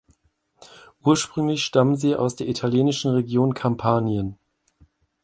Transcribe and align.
Ursprünglich 1.03 1.63
stammen 1.63 1.95
sie 1.95 2.15
aus 2.15 2.35
der 2.35 2.49
italienischen 2.49 3.11
Region 3.11 3.53
Kampanien. 3.53 4.39